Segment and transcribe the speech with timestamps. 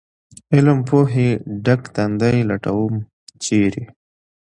[0.53, 1.29] علم پوهې
[1.65, 2.93] ډک تندي لټوم،
[3.43, 3.83] چېرې؟